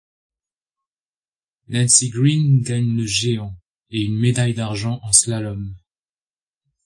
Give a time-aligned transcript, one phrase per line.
[1.67, 3.55] Nancy Greene gagne le géant
[3.91, 5.75] et une médaille d'argent en slalom.